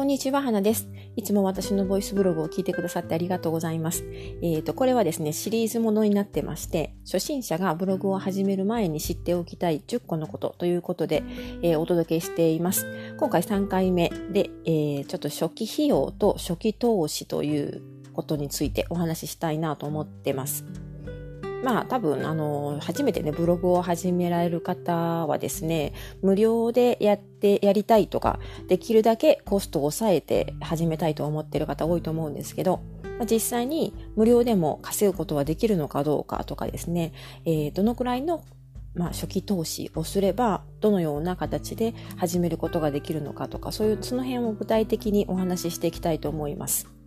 [0.00, 0.88] こんにちは、花です。
[1.14, 4.02] いつも私のボイスブログを聞いてくださってありがとうございます。
[4.40, 11.22] えっ、ー、と、これはですね、シリーズものになってまして、初心者がブログを始める前に知っておきたい10個のことということで、
[11.60, 12.86] えー、お届けしています。
[13.18, 17.82] 今回3回目で、えー、ちょっと初期費用と初期投資という
[18.14, 20.64] ことについてお話ししたいなと思ってます。
[21.62, 24.94] まあ多分あの初めてねブログを始められる方
[25.26, 25.92] はですね
[26.22, 32.80] 無料でやってやりたいとかできるだけコストを抑えて始めたいと思っている方多いと思うんですけど、
[33.30, 37.12] 実際に無料でも稼ぐことはできるのかどうかとかですね、
[37.44, 38.44] えー、どのくらいの
[38.94, 46.99] まあ、初期投資をすればどのような形で始めることができるのかとかそういうその辺を具体的にお話ししていきたいと思います。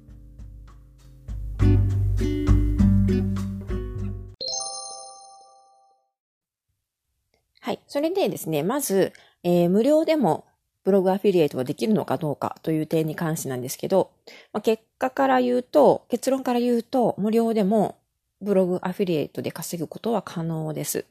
[7.63, 7.79] はい。
[7.87, 10.43] それでですね、まず、えー、無料でも
[10.83, 14.11] ブログアフィリエイトができるのかどうかという点に関してなんですけど、
[14.51, 17.95] まあ、結果から言うと、結論から言うと、無料でも
[18.41, 21.05] ブログアフィリエイトで稼ぐことは可能です。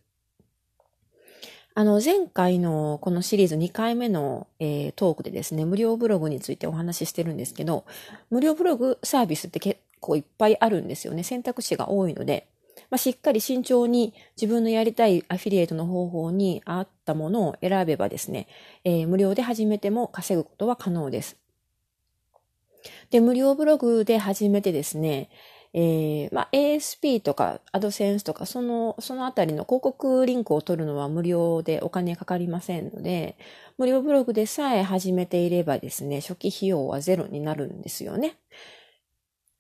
[1.75, 7.87] あの、前回のこのシリーズ2回目の、えー、トークでですね、無料ブログについてお話ししてるんですけど、
[8.29, 11.23] 無料ブログサービスって結構いっぱいあるんですよね。
[11.23, 12.52] 選択肢が多いので。
[12.93, 18.47] まあ、しっかり慎重に自分のやりたいアフィリエイトの方法に合ったものを選べばですね、
[18.85, 21.39] えー、無料で始めても稼ぐことは可能です。
[23.09, 25.31] で、無料ブログで始めてですね、
[25.73, 33.39] えー、まあ、ASP とか AdSense とかその、そのあたりの広告リンクを取るのは無料でお金かかりませんので、
[33.79, 38.37] 無料ブログでさえ始めていればですね、初期費用はゼロになるんですよね。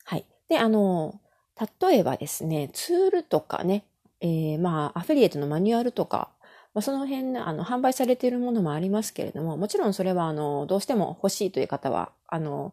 [0.04, 0.26] はい。
[0.50, 1.21] で、あの、
[1.60, 3.84] 例えばですね、ツールとかね、
[4.20, 6.30] えー、まあ、アフィリエイトのマニュアルとか、
[6.74, 12.72] まあ、その辺、あの、販売されているものもありますけれども、もちろんそれは、あの、どうしても欲しいという方は、あの、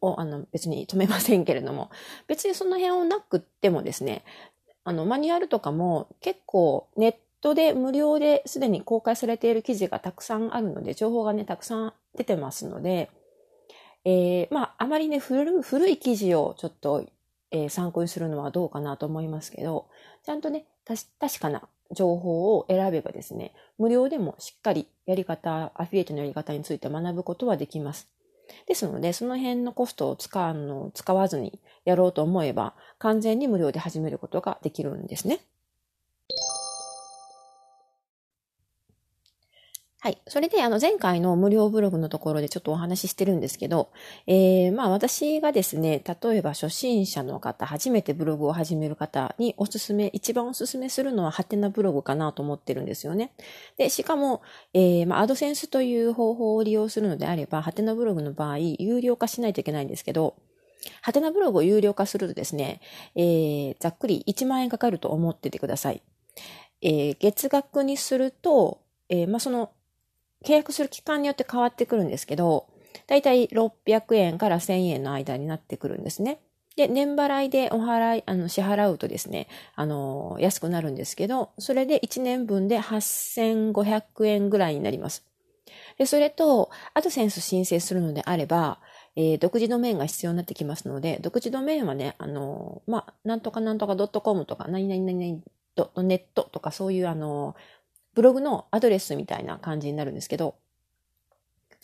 [0.00, 1.90] あの別に止めませんけれども、
[2.26, 4.24] 別にその辺をなくってもですね、
[4.84, 13.10] あの、マニュアルとかも結構ネットで無料ですでに公開されている記事がたくさんあるので、情報がね、たくさん出てますので、
[14.06, 17.04] えー、まあ、あまりね、古古い記事をちょっと
[17.54, 19.86] えー、参考にするのはどうかなと思いますけど、
[20.24, 28.08] ちゃんとね、確かな情報を選べばですね、無料でもしっかりやり方、アフィリエイトのやり方について学ぶことはできます。
[28.66, 35.38] ですので、その辺のコストを使うの使わずにやろうと思えば、完全に無料で始めることができるんですね。
[40.04, 40.18] はい。
[40.28, 43.88] それで、あの、前回の無料ブログのところでちょっとお話ししてるんですけど、
[44.26, 53.32] えー、まあ私がですね、例えば初心者の方、初めてブログを始める方におすすめ、一番おすすめするのはハテナブログかなと思ってるんですよね。
[53.78, 54.42] で、しかも、
[54.74, 60.36] えー、まあアドセンスという方法を利用するのであれば、ハテナブログの場合、有料化しないといけないんですけど、
[61.00, 62.82] ハテナブログを有料化するとですね、
[63.16, 66.02] えー、ざっくり1万円かかると思っててください。
[66.82, 69.70] えー、月額にすると、えー、まあその
[70.44, 72.66] 契約する期間によって変わってくるんですけど、
[73.06, 76.40] だいたい600円から1000円の間になってくるんですね。
[76.76, 85.24] で、年払いでお払い、あの、支払うとですね、あの、安くなるんですけど、それで1年分で8500円ぐらいになります。
[85.98, 88.80] で、それと、アドセンス申請するのであれば、
[89.16, 97.54] えー、独自ドメインが必要になってきますので、独自ドメインはね、あの、まあ、なんとかなんとか .com とか、何々何々ネットとかそういうあの、
[98.14, 100.56] ブログのアドレスみたいな感じになるんですけど、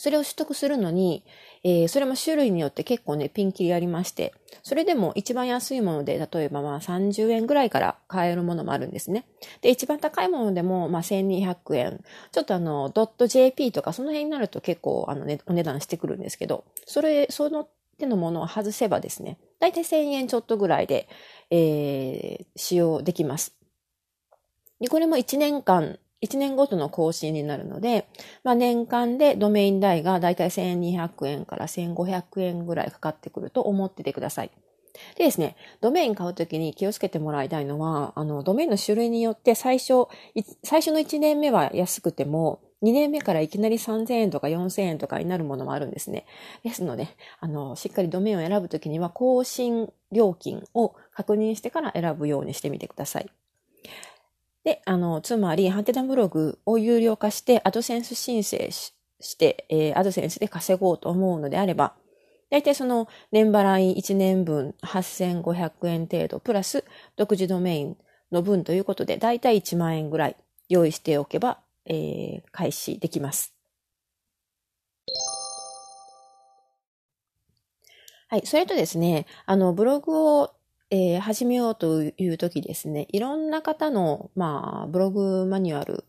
[0.00, 1.24] それを取得するのに、
[1.62, 4.32] えー、それも種類によって結構ね、ピンキリありまして、
[4.62, 9.26] それでも一番安いもので、例えばまあ30円ぐらいから買えるものもあるんですね。
[9.60, 12.02] で、一番高いものでもまあ1200円。
[12.32, 17.68] ちょっとあの、ドット .jp とかその辺になると結構あの、ね、お値段してくるんですけど、それ、その
[17.98, 21.10] 手のものを外せばですね、だいたい1000円ちょっとぐらいで、
[21.50, 23.54] えー、使用できます。
[24.80, 28.07] で、これも1年間1年ごとの更新になるので、
[28.45, 34.51] まあ、年間でドメイン代がだいたい1200円から1500円ぐらいかかってくると思っててください。
[35.17, 40.09] でですね、ドメイン買うときに気をつけてもらいたいのは、あの、ドメインの種類によって最初、
[40.63, 46.27] 最初の1年目は安くても、2年目からいきなり3000円とか4000円とかになるものもあるんですね。
[46.65, 47.09] ですので、
[47.39, 53.31] あの、しっかりドメインを選ぶときには、更新料金を確認してから選ぶようにしてみてください。
[54.65, 61.95] で、あの、つまり、ハンテナブログを有料化して、アドセンス申請して、えー、アドセンスで稼ごうと思うのであれば、
[62.51, 66.84] 大体その年払い1年分8500円程度、プラス
[67.16, 67.97] 独自ドメイン
[68.33, 70.36] の分ということで、大体1万円ぐらい
[70.68, 73.54] 用意しておけば、えー、開始できます。
[78.28, 78.47] はい。
[78.47, 80.54] それとですね、あの、ブログを、
[80.92, 86.04] えー、始めようという時ですね、いろんな方の、まあ、ブログマニュアル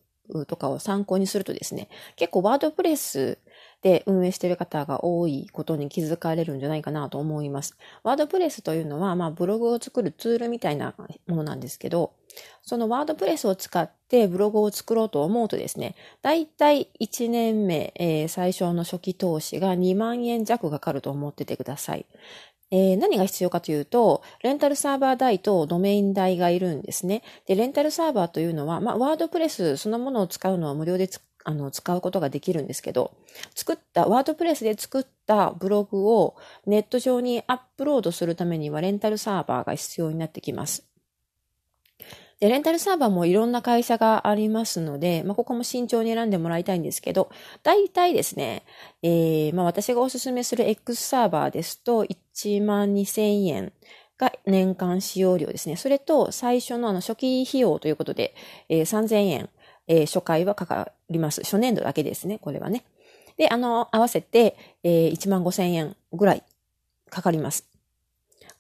[0.48, 3.38] とかを参考にするとですね、結構ワードプレス
[3.84, 7.78] で運営している方が多いことに気づかれるんじゃないかなと思います。
[8.04, 10.96] ワードプレスというのは、まあ、ブログを作るツールみたいな
[11.28, 12.14] ものなんですけど、
[12.64, 22.06] そのワードプレスを使ってブログを作ろうと思うとですね、だいたい1年目、えー、最初の初期投資が2万円弱かかると思っててください。
[22.72, 27.22] えー、何が必要かというと、レンタルサーバー代とドメイン代がいるんですね。
[27.46, 31.10] で、レンタルサーバーというのは、まあ、ワードプレスそのものを使うのは無料で
[31.44, 33.14] あの使うことができるんですけど、
[33.56, 36.36] 作った、ワードプレスで作ったブログを
[36.66, 40.91] ネット上にアップロードするためにはレンタルサーバーが必要になってきます。
[42.42, 47.30] で、レンタルサーバーもいろんな会社がありますので、まあ、ここも慎重に選んでもらいたいんですけど、
[47.62, 48.64] 大体ですね、
[49.04, 53.72] えー、まあ、私がおすすめする X サーバーですと、1万2000円
[54.18, 55.76] が年間使用料ですね。
[55.76, 58.34] それと、最初のあの初期費用ということで、
[58.70, 59.50] えー、3000円、
[59.88, 61.42] えー、初回はかかります。
[61.44, 62.84] 初年度だけですね、これはね。
[63.38, 66.44] で、あの、合わせて、えー、1万5000円ぐらい
[67.12, 67.71] かかります。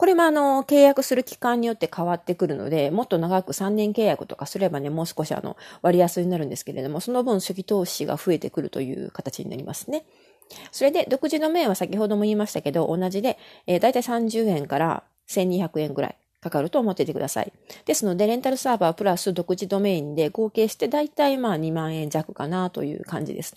[0.01, 10.03] これもあの、契約する期間によって変わってくるので、もっと長く3年契約とかすればね、もう少しあの、割安になるんですけれども、その分初期投資が増えてくるという形になりますね。
[10.71, 13.38] それで、独自ドメインは先ほども言いましたけど、同じで、
[13.68, 17.53] えー、だいたい30円から1200円ぐらいかかると思っていてください。
[17.86, 23.56] ですので、レンタルサーバープラス独自ドメインで合計してだいたいまあ2万円弱かなという感じです。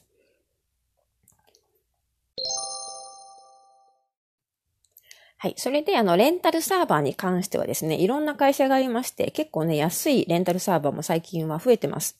[5.44, 5.54] はい。
[5.58, 12.18] それで、あの、レンタルサーバーに関してはですね、いろんな会社がありまして、結構ね、安いレンタルサーバーも最近は増えてます。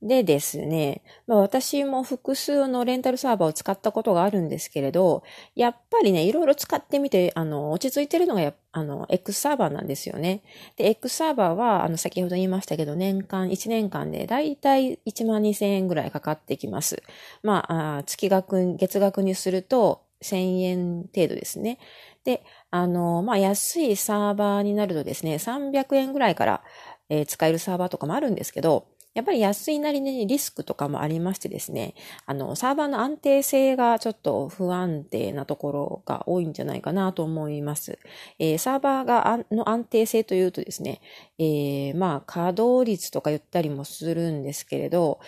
[0.00, 5.24] でですね、まあ、私も複数のレンタルサーバーを使ったことがあるんですけれど、
[5.54, 10.42] やっぱりね、いろいろ使ってみて、あの、落ち着いてるのがや、あの、X サーバーなんですよね。
[10.78, 17.02] で、X サーバーは、あの、先ほど言いましたけど、年間、1年間で、だいたい1万2000円ぐらいかかってきます。
[17.42, 17.66] ま、
[17.98, 21.78] あ月額、月額にすると、1000円程度ですね。
[22.24, 26.62] で、あの、まあ、安いサーバーになるとですね、300円ぐらいから、
[27.10, 31.94] えー、使えるサーバーとかもあるんですけど、やっぱり安いなりにリスクとかもありましてですね、
[32.26, 37.98] あの、サーバーの安定性がちょっと不安定なところが多いんじゃないかなと思います。
[38.40, 41.00] えー、サーバーがの安定性というとですね、
[41.38, 45.20] えー、まあ、稼働率とか言ったりもするんですけれど、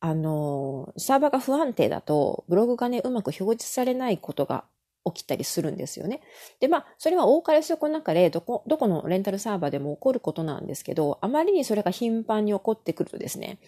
[0.00, 4.64] あの、サーバーが不安定だと、ブログがね、うまく表示されないことが
[5.04, 6.20] 起きたりするんですよね。
[6.60, 13.58] で、まあ、それは多かれ少なかれ、どこ、どこのレンタルサーバーでも起こることなんですけど、あまりにそれが頻繁に起こってくるとですね、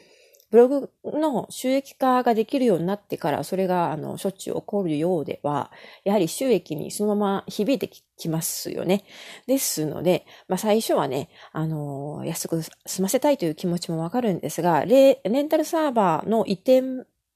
[0.51, 5.71] ブログの収益化ができるようになってから、それが、あの、しょっちゅう起こるようでは、
[6.05, 9.05] やはり収益にそのまま響いてきますよね。
[9.47, 16.83] ですので、まあ、最初はね、あの、安く済ませたいという気持ちもわかるんですが、レレンタルサーバーの移転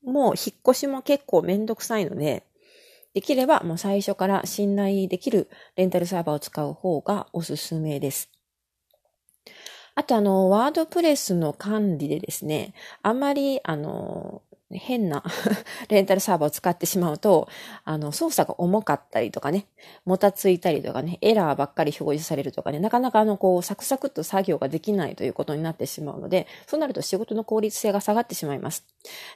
[0.04, 2.44] も引っ越しも結構めんどくさいので、
[3.14, 8.41] できればもう最初から信頼できるレンタルサーバーを使う方がおすすめです。
[9.94, 14.42] あとあの、ワードプレスの管理でですね、あんまりあの、
[14.78, 15.22] 変な
[15.88, 17.48] レンタルサーバーを使ってしまうと、
[17.84, 19.66] あの、操作が重かったりとかね、
[20.04, 28.84] もたついたりとかね、エラーばっかり表示されるとかね、なかなかあの、こう、サクサクっと作業ができないということになってしまうので、そうなると仕事の効率性が下がってしまいます。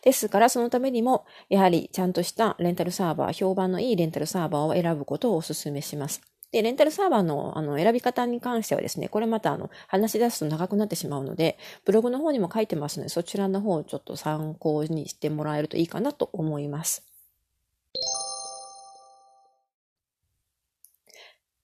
[0.03, 6.36] ですから、そのためにも、やはりちゃんとしたレンタルサーバー、評判のいいレンタルサーバーを選ぶことをお勧めします。
[6.53, 17.05] で、レンタルサーバーのあの選び方に関してはですね、これまたあの話し出すと長くなってしまうので、ブログの方にも書いてますので、そちらの方をちょっと参考にしてもらえるといいかなと思います。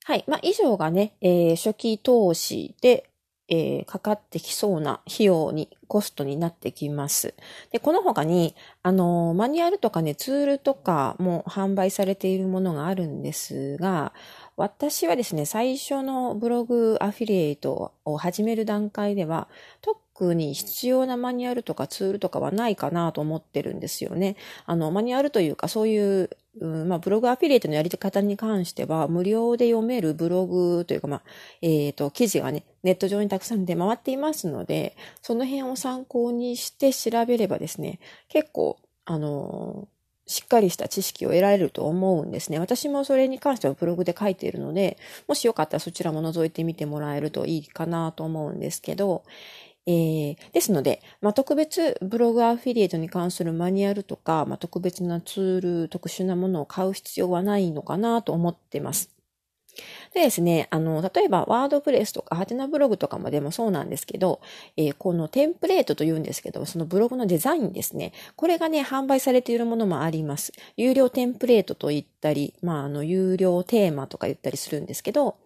[0.04, 0.24] はい。
[0.26, 3.08] まあ、以上がね、えー、初期投資で、
[3.48, 7.34] えー、かかってきそうな費用に、コストになってきます。
[7.70, 14.14] で、この他に、あの、マニュアルとかね、ツールとかも販売されているものがあるんですが、
[14.56, 19.48] 私はですね、最初のブログアフィリエイトを始める段階では、
[19.80, 24.36] 特に必要なマニュアルとかツールとかはないかなと思ってるんですよね。
[24.66, 26.30] あの、マニュアルというか、そういう、
[26.60, 31.22] うんまあ、ブログアフィリエイトのやり方に関しては、無料で読めるブログというか、まあ、
[31.62, 39.88] えっ、ー、と、記事がね、ネット上にたくさん出回っていますので、その辺を参考にして調べればですね、結構、あの
[40.26, 42.58] しっかりした知識を得られると思うんですね。
[42.58, 44.96] 私もそれに関してはブログで書いているので、
[45.28, 49.24] もしよかったらそちらも覗いてみてもらえるといいかなと思うんですけど、
[49.86, 59.11] えー、ですので、まあ、特別ブログアフィリエイトに関するマニュアルとか、まあ、特別なツール、特殊なものを買う必要はないのかなと思ってます。
[60.14, 64.40] でですね、あの、例えばワードプレスとかハテナブログとかもでもそうなんですけど、
[64.76, 68.12] えー、このテンプレートと言うんですけど、そのブログのデザインですね。
[68.36, 70.52] これがね、販売されているものもあります。
[70.76, 75.36] 有料テンプレートと言ったり、まあ、あの、有料テーマとか言ったりするんですけど、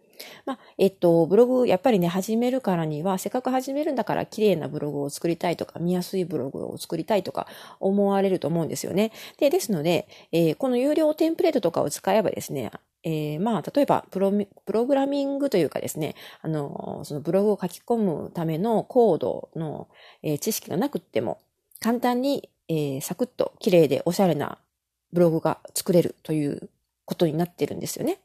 [0.44, 7.46] まあ、えっと、ブログ、やっぱりね、始めるからには、せっかく始めるんだから綺麗なブログを作りたいとか、見やすいブログを作りたいとか
[7.80, 9.12] 思われると思うんですよね。
[9.38, 12.70] で、ですので、えー、この有料テンプレートとかを使えばですね、
[13.06, 19.86] えー、まあ、例えばプロ、プログラミングというかですね、あの、そのブログを書き込むためのコードの、
[20.24, 21.38] えー、知識がなくっても、
[21.78, 24.58] 簡単に、えー、サクッと綺麗でおしゃれな
[25.12, 26.68] ブログが作れるという
[27.04, 28.18] ことになってるんですよね。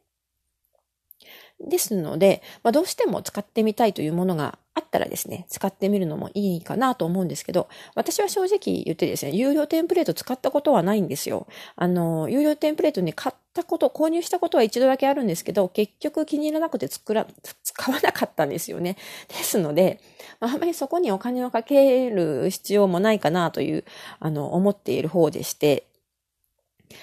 [1.68, 11.48] ですので、まあ、どうしても使ってみたいというものがあったらですね、使ってみるのもいいかなと思うんですけど、私は正直言ってですね、有料テンプレート使ったことはないんですよ。
[11.76, 17.28] あの、有料テンプレートに買ったこと、購入したことは一度だけあるんですけど、結局気に入らなくて作ら、
[17.64, 18.96] 使わなかったんですよね。
[19.28, 20.00] ですので、
[20.40, 23.84] あ、あまりそこにお金をかける必要もないかなという、
[24.20, 25.86] あの、思っている方でして、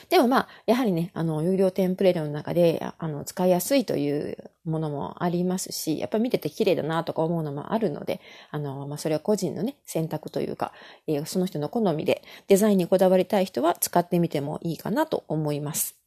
[0.08, 10.72] でもまあ、やはりね、あの、有料テンプレートの中で、あの、使いやすいというものもありますし、やっぱり見てて綺麗だなとか思うのもあるので、あの、まあ、それは個人のね、選択というか、
[11.06, 15.97] えー、その人の好みで、デザインにこだわりたい人は使ってみてもいいかなと思います。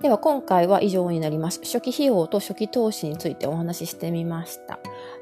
[0.00, 1.60] では今回は以上になります。
[1.64, 4.78] 初期費用と初期投資についてお話ししてみました。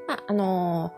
[0.08, 0.92] まあ、あの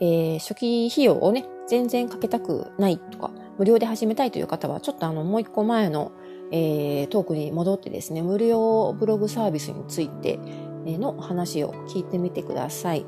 [0.00, 6.12] ー、えー、初期費用をね、全然かけたくないとか、無料で始めたいという方は、ちょっとあの、もう一個前の、
[6.52, 10.38] えー、トークに戻ってですね、無料ブログサービスについて
[10.84, 13.04] の話を聞いてみてください。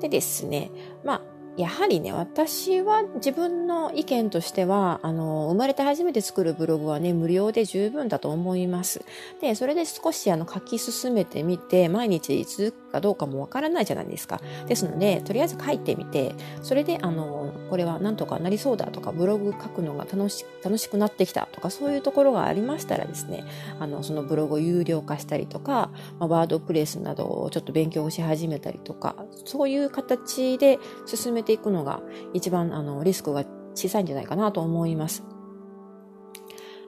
[0.00, 0.70] でですね、
[1.04, 1.22] まあ、
[1.56, 9.04] やはりね、私は自分の意見としては、あの、生まれて初めて作るブログはね、無料で十分だと思います。
[9.40, 14.40] で、それで少しあの、書き進めてみて、毎日続かどうかもわからないじゃないですか。
[14.68, 23.44] ですので、とりあえず書いてみて、それで、あの、これはなんとかなりそうだとか、ブログ書くのが楽し、楽しくなってきたとか、そういうところがありましたらですね、
[23.80, 32.02] あの、そのブログを有料化したりとか、まあ、ワードプレスなどをちょっと勉強し始めたりとか、そういう形で進めていくのが
[32.34, 33.44] 一番あのリスクが
[33.74, 35.24] 小さいんじゃないかなと思います。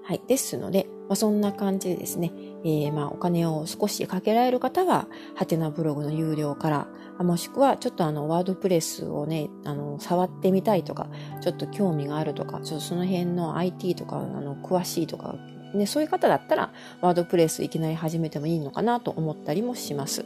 [0.04, 0.22] はい。
[0.28, 2.30] ですので、まあ、そんな感じでですね、
[2.64, 11.08] えー、まあお金を少しかけられる方は、ハテナブログの有料から、もしくはちょっとあのワードプレスをね、あの、触ってみたいとか、
[11.42, 15.36] ちょっと興味があるとか、ちょっとその辺の IT とか、あの、詳しいとか、
[15.74, 20.24] ね、そういう方だったら、ワードプレスいきなり始めてもいいのかなと思ったりもします。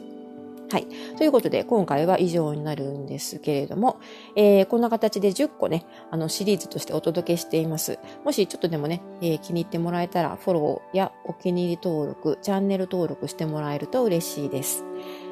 [0.71, 0.87] はい。
[1.17, 4.01] ということで、今回は以上になるんですけれども、
[4.37, 7.99] えー、こんな形で10個ね、あの、シリーズとしてお届けしています。
[8.23, 14.85] もしちょっとでもね、えー、気に入ってもらえたら、フォローやお気に入り登録、チャンネル登録してもらえると嬉しいです。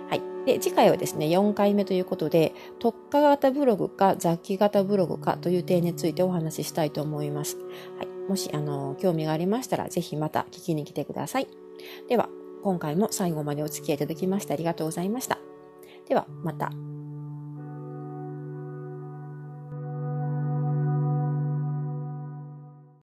[0.08, 0.22] はい。
[0.46, 7.58] で、次回はですね、4回目ということで、特化型ブログか雑記型ブログかという点についてお話ししたいと思います。
[7.98, 8.30] はい。
[8.30, 11.48] もし、あの、興味がありましたら、ぜひまた聞きに来てください。
[12.08, 12.25] では、
[12.66, 15.38] 今回も最後までお付き合いいただきましてありがとうございました。
[16.08, 16.72] では、また。